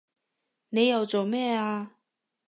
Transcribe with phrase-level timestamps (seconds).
[0.69, 1.97] 你又做咩啊